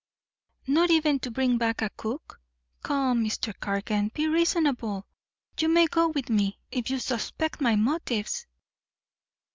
[0.65, 2.41] "Not even to bring back a cook.
[2.81, 3.53] Come, Mr.
[3.59, 5.05] Cargan, be reasonable.
[5.59, 8.47] You may go with me, if you suspect my motives."